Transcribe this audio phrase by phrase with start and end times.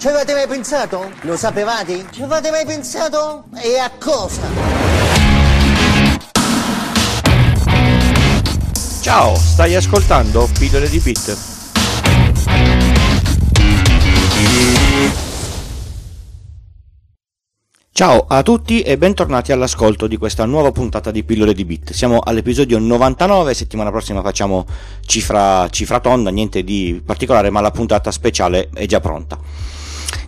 [0.00, 1.12] Ci avete mai pensato?
[1.24, 2.06] Lo sapevate?
[2.10, 3.44] Ci avete mai pensato?
[3.62, 4.40] E a cosa?
[9.02, 11.36] Ciao, stai ascoltando Pillole di Bit.
[17.92, 21.92] Ciao a tutti e bentornati all'ascolto di questa nuova puntata di Pillole di Bit.
[21.92, 24.64] Siamo all'episodio 99, settimana prossima facciamo
[25.04, 29.38] cifra, cifra tonda, niente di particolare, ma la puntata speciale è già pronta.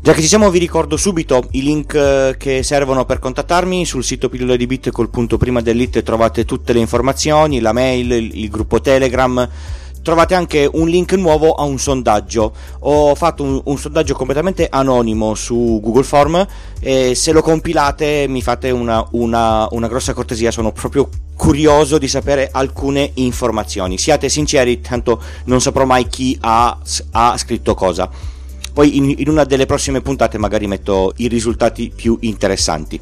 [0.00, 4.02] Già che ci siamo vi ricordo subito i link eh, che servono per contattarmi sul
[4.02, 8.48] sito pillole di bit col punto prima dell'it trovate tutte le informazioni, la mail, il
[8.48, 9.48] gruppo Telegram,
[10.02, 12.52] trovate anche un link nuovo a un sondaggio.
[12.80, 16.46] Ho fatto un, un, sondaggio completamente anonimo su Google Form
[16.80, 22.08] e se lo compilate mi fate una, una, una grossa cortesia, sono proprio curioso di
[22.08, 23.98] sapere alcune informazioni.
[23.98, 26.76] Siate sinceri, tanto non saprò mai chi ha,
[27.12, 28.10] ha scritto cosa.
[28.72, 33.00] Poi in, in una delle prossime puntate magari metto i risultati più interessanti.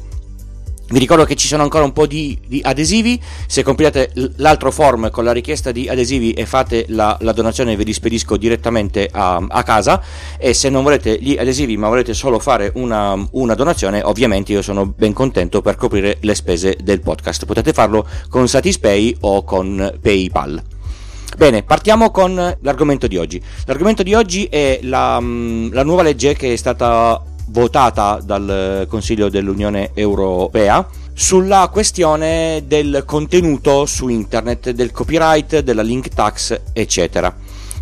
[0.91, 5.09] Vi ricordo che ci sono ancora un po' di, di, adesivi, se compilate l'altro form
[5.09, 9.37] con la richiesta di adesivi e fate la, la donazione ve li spedisco direttamente a,
[9.37, 10.03] a, casa
[10.37, 14.61] e se non volete gli adesivi ma volete solo fare una, una, donazione ovviamente io
[14.61, 19.97] sono ben contento per coprire le spese del podcast, potete farlo con Satispay o con
[20.01, 20.61] PayPal.
[21.37, 23.41] Bene, partiamo con l'argomento di oggi.
[23.65, 29.29] L'argomento di oggi è la, mm, la nuova legge che è stata votata dal Consiglio
[29.29, 37.33] dell'Unione Europea sulla questione del contenuto su internet, del copyright, della link tax, eccetera.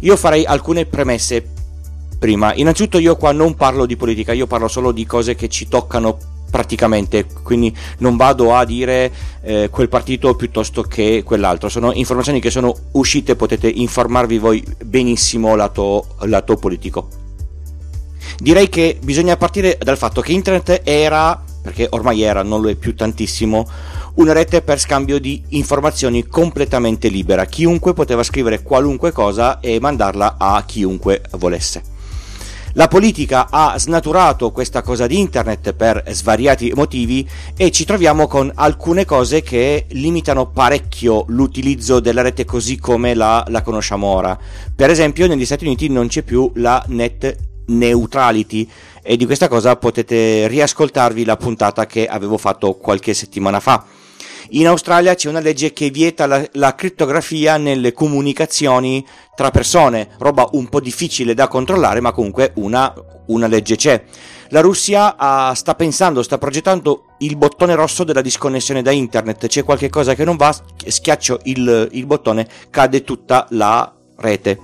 [0.01, 1.45] Io farei alcune premesse
[2.17, 2.53] prima.
[2.53, 6.17] Innanzitutto io qua non parlo di politica, io parlo solo di cose che ci toccano
[6.49, 9.11] praticamente, quindi non vado a dire
[9.41, 15.55] eh, quel partito piuttosto che quell'altro, sono informazioni che sono uscite, potete informarvi voi benissimo
[15.55, 17.07] lato, lato politico.
[18.37, 22.75] Direi che bisogna partire dal fatto che internet era, perché ormai era, non lo è
[22.75, 23.67] più tantissimo,
[24.15, 30.35] una rete per scambio di informazioni completamente libera, chiunque poteva scrivere qualunque cosa e mandarla
[30.37, 31.88] a chiunque volesse.
[32.79, 38.49] La politica ha snaturato questa cosa di internet per svariati motivi e ci troviamo con
[38.55, 44.39] alcune cose che limitano parecchio l'utilizzo della rete così come la, la conosciamo ora.
[44.73, 47.35] Per esempio negli Stati Uniti non c'è più la net
[47.65, 48.69] neutrality
[49.03, 53.83] e di questa cosa potete riascoltarvi la puntata che avevo fatto qualche settimana fa.
[54.53, 59.05] In Australia c'è una legge che vieta la, la crittografia nelle comunicazioni
[59.35, 62.91] tra persone, roba un po' difficile da controllare, ma comunque una,
[63.27, 64.03] una legge c'è.
[64.49, 69.45] La Russia ha, sta pensando, sta progettando il bottone rosso della disconnessione da internet.
[69.45, 74.59] C'è qualche cosa che non va, schiaccio il, il bottone, cade tutta la rete.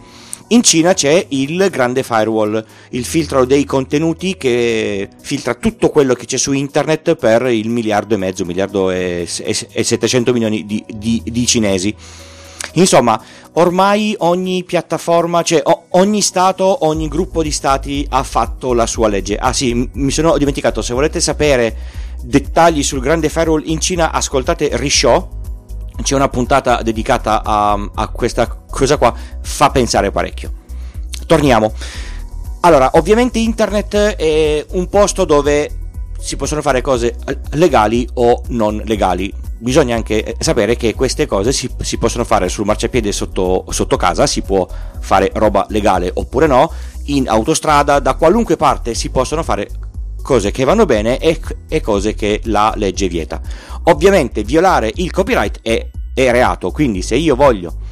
[0.49, 6.25] In Cina c'è il grande firewall, il filtro dei contenuti che filtra tutto quello che
[6.25, 10.85] c'è su internet per il miliardo e mezzo, miliardo e, e, e 700 milioni di,
[10.87, 11.95] di, di, cinesi.
[12.73, 13.19] Insomma,
[13.53, 19.37] ormai ogni piattaforma, cioè ogni stato, ogni gruppo di stati ha fatto la sua legge.
[19.37, 21.75] Ah sì, mi sono dimenticato, se volete sapere
[22.21, 25.34] dettagli sul grande firewall in Cina, ascoltate Rishow
[26.01, 30.51] c'è una puntata dedicata a, a, questa cosa qua, fa pensare parecchio.
[31.25, 31.73] Torniamo.
[32.61, 35.69] Allora, ovviamente internet è un posto dove
[36.19, 37.15] si possono fare cose
[37.51, 39.31] legali o non legali.
[39.57, 44.25] Bisogna anche sapere che queste cose si, si possono fare sul marciapiede sotto, sotto casa,
[44.27, 44.67] si può
[44.99, 46.71] fare roba legale oppure no,
[47.05, 49.69] in autostrada, da qualunque parte si possono fare
[50.25, 53.39] cose che vanno bene e, e cose che la legge vieta.
[53.83, 57.83] Ovviamente violare il copyright è, è reato, quindi se io voglio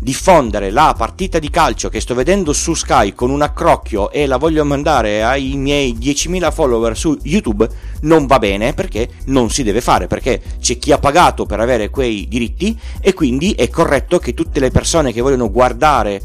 [0.00, 4.38] diffondere la partita di calcio che sto vedendo su Sky con un accrocchio e la
[4.38, 7.68] voglio mandare ai miei 10.000 follower su YouTube,
[8.02, 11.90] non va bene perché non si deve fare, perché c'è chi ha pagato per avere
[11.90, 16.20] quei diritti e quindi è corretto che tutte le persone che vogliono guardare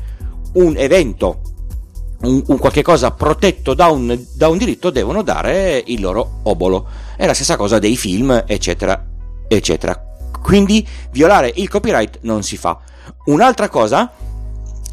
[0.54, 1.51] un evento
[2.24, 6.88] un, un qualche cosa protetto da un, da un diritto devono dare il loro obolo.
[7.16, 9.04] È la stessa cosa dei film, eccetera,
[9.48, 10.00] eccetera.
[10.42, 12.80] Quindi violare il copyright non si fa.
[13.26, 14.12] Un'altra cosa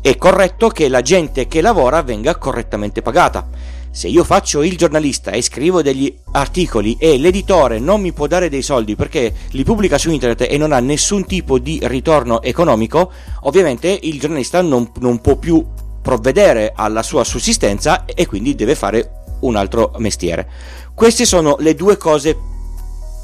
[0.00, 3.48] è corretto che la gente che lavora venga correttamente pagata.
[3.90, 8.48] Se io faccio il giornalista e scrivo degli articoli e l'editore non mi può dare
[8.48, 13.10] dei soldi perché li pubblica su internet e non ha nessun tipo di ritorno economico,
[13.42, 15.64] ovviamente il giornalista non, non può più
[16.00, 20.48] provvedere alla sua sussistenza e quindi deve fare un altro mestiere.
[20.94, 22.36] Queste sono le due cose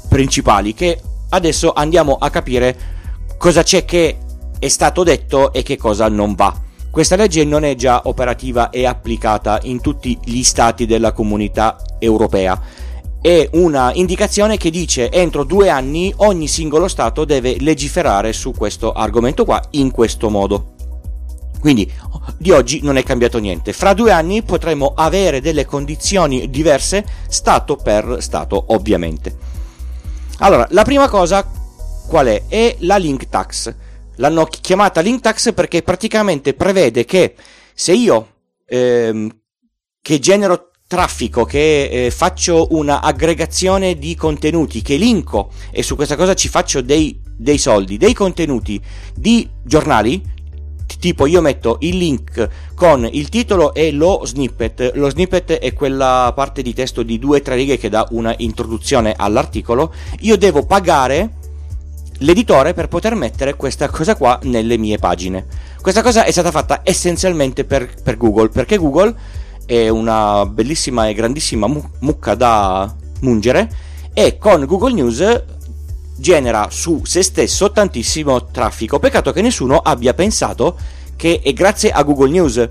[0.07, 2.77] principali che adesso andiamo a capire
[3.37, 4.17] cosa c'è che
[4.59, 6.63] è stato detto e che cosa non va.
[6.89, 12.57] questa legge non è già operativa e applicata in tutti gli stati della comunità europea.
[13.19, 18.93] È una indicazione che dice entro due anni ogni singolo Stato deve legiferare su questo
[18.93, 20.74] argomento qua in questo modo.
[21.65, 21.91] Quindi
[22.37, 23.73] di oggi non è cambiato niente.
[23.73, 29.35] Fra due anni potremo avere delle condizioni diverse Stato per Stato, ovviamente.
[30.37, 31.43] Allora, la prima cosa
[32.07, 32.43] qual è?
[32.47, 33.73] È la link tax.
[34.17, 37.33] L'hanno chiamata link tax perché praticamente prevede che
[37.73, 38.27] se io
[38.67, 39.35] ehm,
[40.03, 46.15] che genero traffico, che eh, faccio una aggregazione di contenuti, che linko e su questa
[46.15, 48.79] cosa ci faccio dei, dei soldi, dei contenuti
[49.15, 50.33] di giornali,
[50.99, 54.91] tipo io metto il link con il titolo e lo snippet.
[54.95, 58.33] Lo snippet è quella parte di testo di due o tre righe che dà una
[58.37, 59.93] introduzione all'articolo.
[60.21, 61.43] Io devo pagare
[62.19, 65.45] l'editore per poter mettere questa cosa qua nelle mie pagine.
[65.81, 69.13] Questa cosa è stata fatta essenzialmente per, per google perché google
[69.65, 71.67] è una bellissima e grandissima
[71.99, 73.69] mucca da mungere
[74.13, 75.43] e con google news
[76.15, 78.99] genera su se stesso tantissimo traffico.
[78.99, 80.77] Peccato che nessuno abbia pensato
[81.15, 82.67] che è grazie a Google News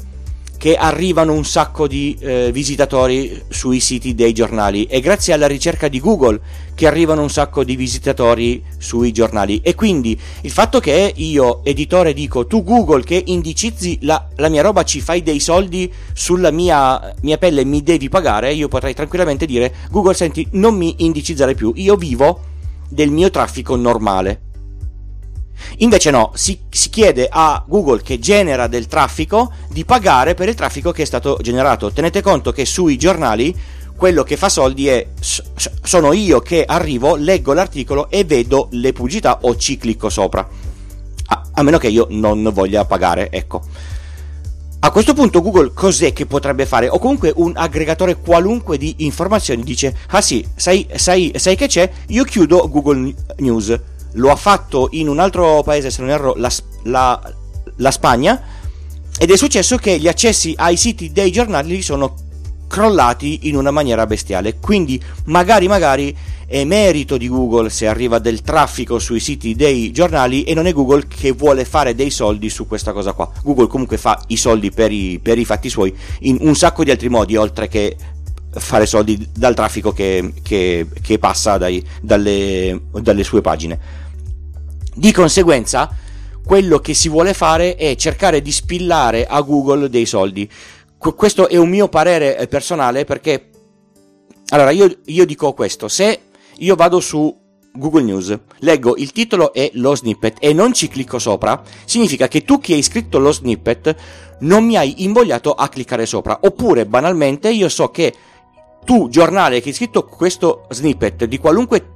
[0.65, 5.89] che arrivano un sacco di eh, visitatori sui siti dei giornali è grazie alla ricerca
[5.89, 6.41] di Google
[6.75, 12.15] che arrivano un sacco di visitatori sui giornali e quindi il fatto che io editore
[12.15, 17.15] dico tu Google che indicizzi la, la mia roba ci fai dei soldi sulla mia,
[17.21, 21.73] mia pelle mi devi pagare io potrei tranquillamente dire Google senti non mi indicizzare più
[21.75, 22.53] io vivo
[22.89, 24.41] del mio traffico normale.
[25.79, 30.55] Invece no, si, si, chiede a Google che genera del traffico di pagare per il
[30.55, 31.93] traffico che è stato generato.
[31.93, 33.55] Tenete conto che sui giornali
[33.97, 39.39] quello che fa soldi è sono io che arrivo, leggo l'articolo e vedo le pubblicità
[39.43, 40.47] o ci clicco sopra.
[41.27, 43.63] A, a meno che io non voglia pagare, ecco.
[44.85, 46.91] A questo punto Google cos'è che potrebbe fare?
[46.91, 51.91] O comunque un aggregatore qualunque di informazioni dice, ah sì, sai, sai, sai che c'è?
[52.09, 53.81] Io chiudo Google News.
[54.13, 56.51] Lo ha fatto in un altro paese, se non erro, la,
[56.83, 57.19] la,
[57.77, 58.39] la Spagna,
[59.19, 62.15] ed è successo che gli accessi ai siti dei giornali sono
[62.67, 64.59] crollati in una maniera bestiale.
[64.59, 66.17] Quindi magari magari
[66.47, 70.73] è merito di Google se arriva del traffico sui siti dei giornali e non è
[70.73, 73.31] Google che vuole fare dei soldi su questa cosa qua.
[73.43, 76.91] Google comunque fa i soldi per i, per i fatti suoi in un sacco di
[76.91, 77.97] altri modi oltre che
[78.51, 84.03] fare soldi dal traffico che, che, che passa dai, dalle, dalle sue pagine.
[84.95, 85.91] Di conseguenza,
[86.45, 90.49] quello che si vuole fare è cercare di spillare a Google dei soldi
[91.13, 93.51] questo è un mio parere eh, personale perché
[94.49, 96.21] allora io, io dico questo se
[96.59, 97.43] io vado su
[97.77, 102.45] Google News, leggo il titolo e lo snippet e non ci clicco sopra, significa che
[102.45, 103.97] tu che hai scritto lo snippet
[104.41, 106.39] non mi hai invogliato a cliccare sopra.
[106.43, 108.15] Oppure, banalmente, io so che
[108.85, 111.91] tu, giornale, che hai scritto questo snippet di qualunque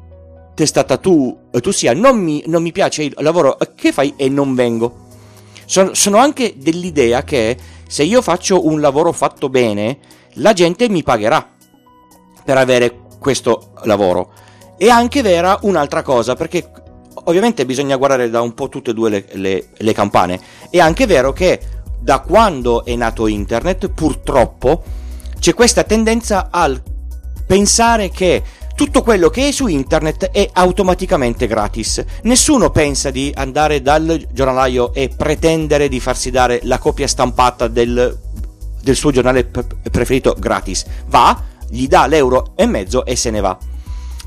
[0.55, 4.29] testata tu, eh, tu sia, non mi, non mi piace il lavoro che fai e
[4.29, 5.07] non vengo.
[5.65, 7.57] Sono, sono anche dell'idea che
[7.89, 9.99] se io faccio un lavoro fatto bene,
[10.35, 11.55] la gente mi pagherà
[12.45, 14.31] per avere questo lavoro.
[14.77, 16.71] È anche vera un'altra cosa, perché
[17.25, 20.39] ovviamente bisogna guardare da un po' tutte e due le, le, le campane.
[20.69, 21.61] È anche vero che
[21.99, 24.83] da quando è nato internet, purtroppo,
[25.39, 26.81] c'è questa tendenza al
[27.47, 28.43] pensare che
[28.79, 32.05] tutto quello che è su internet è automaticamente gratis.
[32.23, 38.17] Nessuno pensa di andare dal giornalaio e pretendere di farsi dare la copia stampata del,
[38.81, 40.85] del suo giornale preferito gratis.
[41.09, 43.59] Va, gli dà l'euro e mezzo e se ne va.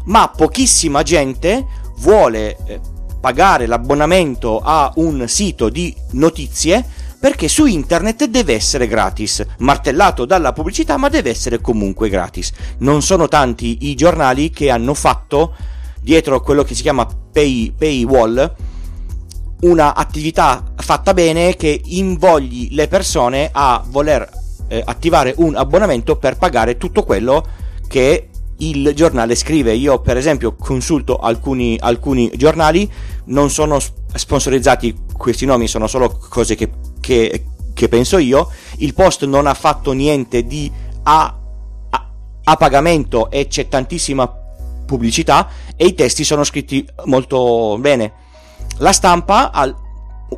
[0.07, 1.65] Ma pochissima gente
[1.99, 2.81] vuole eh,
[3.21, 6.85] pagare l'abbonamento a un sito di notizie
[7.21, 12.51] perché su internet deve essere gratis, martellato dalla pubblicità, ma deve essere comunque gratis.
[12.79, 15.53] Non sono tanti i giornali che hanno fatto
[16.01, 18.55] dietro quello che si chiama pay, paywall
[19.61, 24.27] una attività fatta bene che invogli le persone a voler
[24.67, 27.45] eh, attivare un abbonamento per pagare tutto quello
[27.87, 29.75] che il giornale scrive.
[29.75, 32.89] Io, per esempio, consulto alcuni, alcuni giornali,
[33.25, 36.69] non sono sponsorizzati questi nomi, sono solo cose che
[37.01, 40.71] che, che penso io, il post non ha fatto niente di
[41.03, 41.37] a,
[41.89, 42.09] a,
[42.43, 44.31] a pagamento e c'è tantissima
[44.85, 48.13] pubblicità e i testi sono scritti molto bene.
[48.77, 49.73] La stampa ha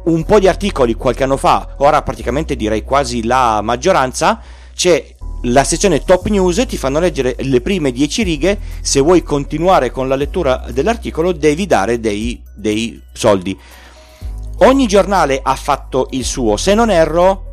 [0.06, 4.42] un po' di articoli qualche anno fa, ora praticamente direi quasi la maggioranza,
[4.74, 9.92] c'è la sezione top news, ti fanno leggere le prime 10 righe, se vuoi continuare
[9.92, 13.58] con la lettura dell'articolo devi dare dei, dei soldi
[14.60, 16.58] ogni giornale ha fatto il suo.
[16.58, 17.52] Se non erro,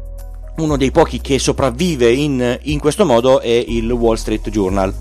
[0.56, 4.94] uno dei pochi che sopravvive in, in questo modo è il Wall Street Journal.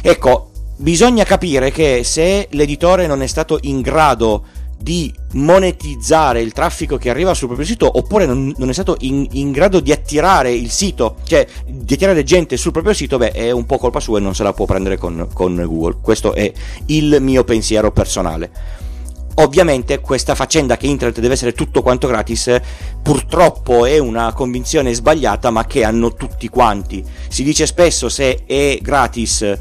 [0.00, 4.44] Ecco, bisogna capire che se l'editore non è stato in grado
[4.82, 9.26] di monetizzare il traffico che arriva sul proprio sito oppure non, non è stato in,
[9.32, 13.50] in, grado di attirare il sito, cioè di attirare gente sul proprio sito, beh è
[13.52, 15.98] un po' colpa sua e non se la può prendere con, con Google.
[16.02, 16.52] Questo è
[16.86, 18.80] il mio pensiero personale.
[19.36, 22.60] Ovviamente questa faccenda che internet deve essere tutto quanto gratis
[23.02, 27.02] purtroppo è una convinzione sbagliata ma che hanno tutti quanti.
[27.28, 29.58] Si dice spesso se è gratis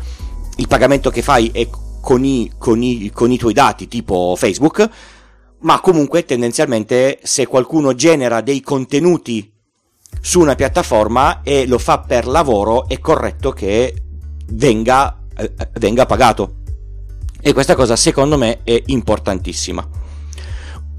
[0.57, 1.67] il pagamento che fai è
[2.01, 4.89] con i, con i, con i tuoi dati tipo Facebook,
[5.59, 9.49] ma comunque tendenzialmente se qualcuno genera dei contenuti
[10.19, 13.93] su una piattaforma e lo fa per lavoro è corretto che
[14.47, 16.55] venga, eh, venga pagato.
[17.41, 19.85] E questa cosa secondo me è importantissima.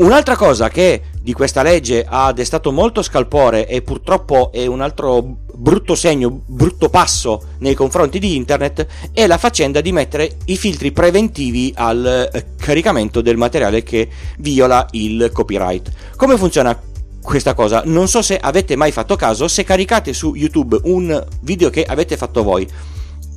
[0.02, 5.22] Un'altra cosa che di questa legge ha destato molto scalpore e purtroppo è un altro
[5.54, 10.90] brutto segno, brutto passo nei confronti di internet è la faccenda di mettere i filtri
[10.90, 14.08] preventivi al eh, caricamento del materiale che
[14.38, 15.92] viola il copyright.
[16.16, 16.76] Come funziona
[17.22, 17.82] questa cosa?
[17.84, 22.16] Non so se avete mai fatto caso, se caricate su YouTube un video che avete
[22.16, 22.68] fatto voi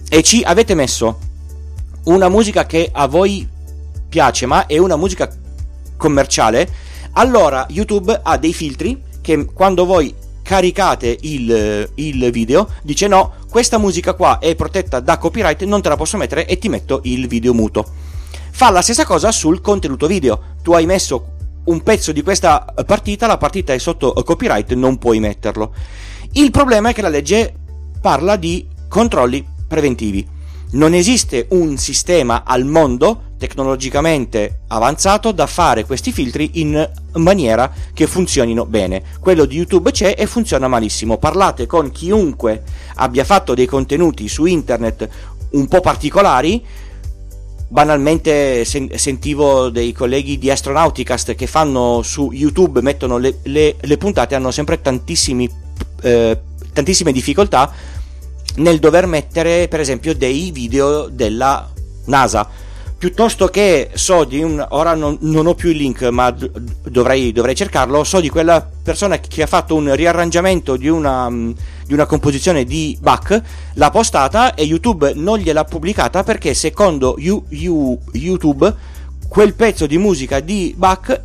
[0.10, 1.20] e ci avete messo
[2.06, 3.48] una musica che a voi
[4.08, 5.30] piace, ma è una musica
[5.98, 6.68] commerciale,
[7.14, 13.80] allora YouTube ha dei filtri che quando voi caricate il, il, video dice no, questa
[13.80, 17.28] musica qua è protetta da copyright, non te la posso mettere e ti metto il
[17.28, 17.86] video muto.
[18.52, 20.40] Fa la stessa cosa sul contenuto video.
[20.62, 21.34] Tu hai messo
[21.66, 25.74] un pezzo di questa partita, la partita è sotto copyright, non puoi metterlo.
[26.34, 27.54] Il problema è che la legge
[28.00, 30.35] parla di controlli preventivi.
[30.72, 38.08] Non esiste un sistema al mondo tecnologicamente avanzato da fare questi filtri in maniera che
[38.08, 39.04] funzionino bene.
[39.20, 41.18] Quello di YouTube c'è e funziona malissimo.
[41.18, 42.64] Parlate con chiunque
[42.96, 45.08] abbia fatto dei contenuti su internet
[45.52, 46.64] un po' particolari.
[47.68, 53.98] Banalmente sen- sentivo dei colleghi di Astronauticast che fanno su YouTube, mettono le, le, le
[53.98, 55.50] puntate, hanno sempre tantissimi,
[56.02, 56.40] eh,
[56.74, 57.72] tantissime difficoltà
[58.56, 61.70] nel dover mettere per esempio dei video della
[62.06, 62.48] NASA.
[62.98, 66.34] Piuttosto che so di un ora non, non ho più il link ma
[66.88, 71.94] dovrei, dovrei, cercarlo so di quella persona che ha fatto un riarrangiamento di una, di
[71.94, 73.42] una composizione di Bach
[73.74, 78.74] l'ha postata e YouTube non gliel'ha pubblicata perché secondo you, you, YouTube
[79.28, 81.22] quel pezzo di musica di Bach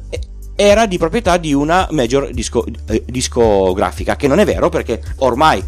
[0.57, 5.63] era di proprietà di una major disco, eh, discografica che non è vero perché ormai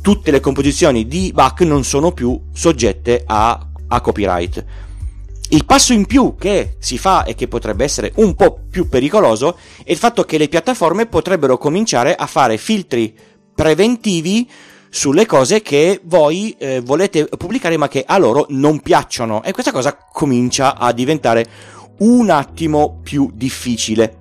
[0.00, 4.64] tutte le composizioni di Bach non sono più soggette a, a copyright.
[5.52, 9.58] Il passo in più che si fa e che potrebbe essere un po' più pericoloso
[9.82, 13.12] è il fatto che le piattaforme potrebbero cominciare a fare filtri
[13.52, 14.48] preventivi
[14.88, 19.42] sulle cose che voi eh, volete pubblicare ma che a loro non piacciono.
[19.42, 21.44] E questa cosa comincia a diventare
[21.98, 24.18] un attimo più difficile.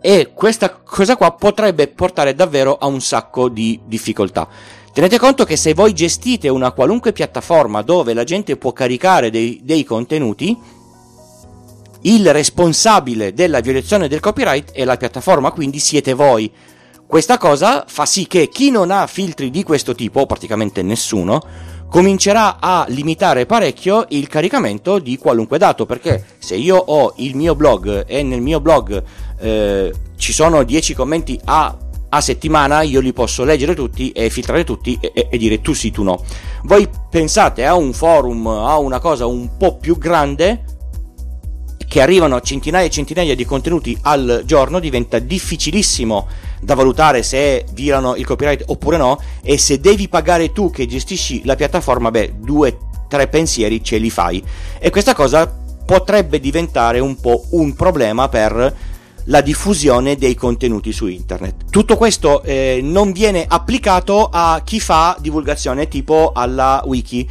[0.00, 4.48] E questa cosa qua potrebbe portare davvero a un sacco di difficoltà
[4.96, 9.60] Tenete conto che se voi gestite una qualunque piattaforma dove la gente può caricare dei,
[9.62, 10.56] dei contenuti,
[12.00, 16.50] il responsabile della violazione del copyright è la piattaforma, quindi siete voi.
[17.06, 21.42] Questa cosa fa sì che chi non ha filtri di questo tipo, praticamente nessuno,
[21.90, 27.54] comincerà a limitare parecchio il caricamento di qualunque dato, perché se io ho il mio
[27.54, 29.02] blog e nel mio blog
[29.40, 31.76] eh, ci sono 10 commenti a
[32.16, 35.72] a settimana io li posso leggere tutti e filtrare tutti e, e, e, dire tu
[35.72, 36.22] sì, tu no.
[36.64, 40.64] Voi pensate a un forum, a una cosa un po' più grande
[41.88, 46.26] che arrivano a centinaia e centinaia di contenuti al giorno, diventa difficilissimo
[46.60, 51.44] da valutare se virano il copyright oppure no e se devi pagare tu che gestisci
[51.44, 52.76] la piattaforma, beh, due,
[53.08, 54.42] tre pensieri ce li fai.
[54.78, 58.74] E questa cosa potrebbe diventare un po' un problema per
[59.26, 61.70] la diffusione dei contenuti su internet.
[61.70, 67.28] Tutto questo eh, non viene applicato a chi fa divulgazione tipo alla wiki,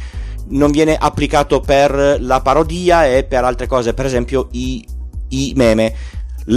[0.48, 4.84] non viene applicato per la parodia e per altre cose, per esempio i,
[5.28, 5.94] i meme.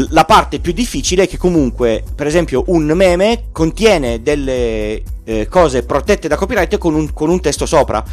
[0.10, 5.84] La parte più difficile è che comunque, per esempio, un meme contiene delle eh, cose
[5.84, 8.04] protette da copyright con un, con un testo sopra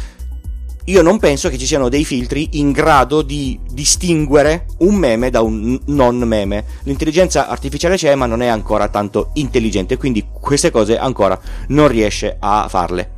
[0.89, 5.41] io non penso che ci siano dei filtri in grado di distinguere un meme da
[5.41, 6.63] un non meme.
[6.83, 12.37] L'intelligenza artificiale c'è, ma non è ancora tanto intelligente, quindi queste cose ancora non riesce
[12.39, 13.15] a farle.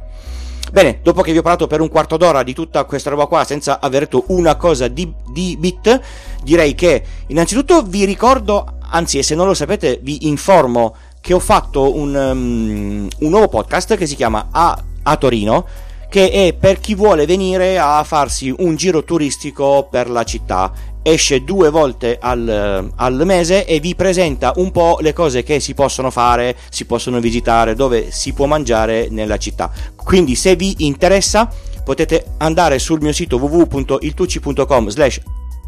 [0.71, 3.43] Bene, dopo che vi ho parlato per un quarto d'ora di tutta questa roba qua
[3.43, 6.01] senza aver detto una cosa di, di bit,
[6.41, 11.95] direi che innanzitutto vi ricordo, anzi se non lo sapete vi informo che ho fatto
[11.95, 15.65] un, um, un nuovo podcast che si chiama A, a Torino
[16.09, 20.73] che è per chi vuole venire a farsi un giro turistico per la città.
[21.01, 25.73] Esce due volte al, al, mese e vi presenta un po' le cose che si
[25.73, 29.71] possono fare, si possono visitare, dove si può mangiare nella città.
[29.95, 31.49] Quindi se vi interessa
[31.83, 35.21] potete andare sul mio sito www.iltucci.com slash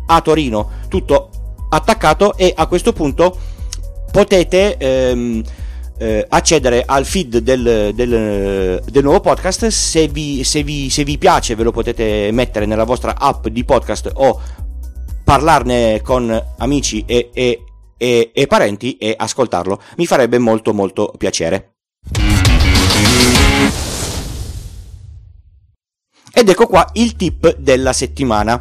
[0.08, 1.30] a Torino tutto
[1.70, 3.38] attaccato e a questo punto
[4.12, 5.42] potete ehm,
[6.02, 9.68] eh, accedere al feed del, del, del nuovo podcast.
[9.68, 13.64] Se vi, se, vi, se vi piace, ve lo potete mettere nella vostra app di
[13.64, 14.42] podcast o
[15.24, 17.64] parlarne con amici e, e,
[17.98, 19.80] e, e parenti e ascoltarlo.
[19.98, 21.74] Mi farebbe molto molto piacere.
[26.34, 28.60] Ed ecco qua il tip della settimana.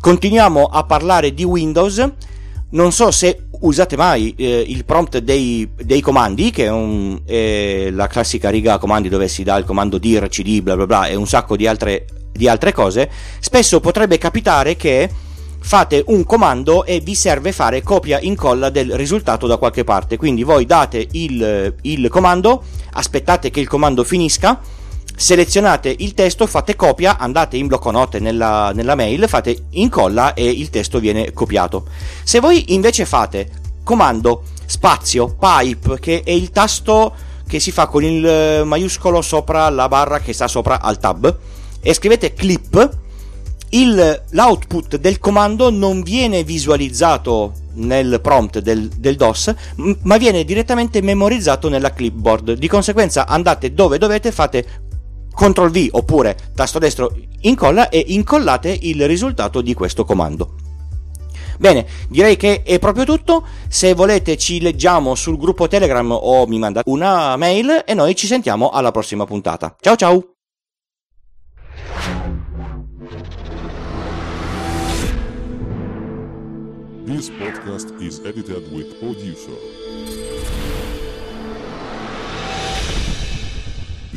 [0.00, 2.08] Continuiamo a parlare di Windows.
[2.70, 7.90] Non so se usate mai eh, il prompt dei, dei, comandi, che è, un, è,
[7.90, 11.14] la classica riga comandi dove si dà il comando dir, cd, bla bla bla, e
[11.14, 13.10] un sacco di altre, di altre cose,
[13.40, 15.10] spesso potrebbe capitare che
[15.60, 20.16] fate un comando e vi serve fare copia incolla del risultato da qualche parte.
[20.16, 22.62] Quindi voi date il, il comando,
[22.92, 24.60] aspettate che il comando finisca
[25.18, 30.48] selezionate il testo, fate copia, andate in blocco note nella, nella mail, fate incolla e
[30.48, 31.86] il testo viene copiato.
[32.22, 33.50] Se voi invece fate
[33.82, 37.14] comando spazio pipe, che è il tasto
[37.48, 41.36] che si fa con il maiuscolo sopra la barra che sta sopra al tab,
[41.80, 42.96] e scrivete clip,
[43.70, 49.54] il, l'output del comando non viene visualizzato nel prompt del, del, DOS,
[50.02, 52.52] ma viene direttamente memorizzato nella clipboard.
[52.52, 54.86] Di conseguenza andate dove dovete, fate
[55.38, 60.56] CTRL V oppure tasto destro incolla e incollate il risultato di questo comando.
[61.58, 63.46] Bene, direi che è proprio tutto.
[63.68, 68.26] Se volete ci leggiamo sul gruppo Telegram o mi mandate una mail e noi ci
[68.26, 69.76] sentiamo alla prossima puntata.
[69.80, 70.32] Ciao ciao!
[77.04, 80.17] This podcast is edited with producer.